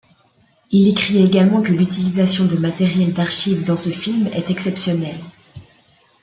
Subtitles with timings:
[0.71, 5.19] Il écrit également que l’utilisation de matériel d’archives dans ce film est exceptionnelle.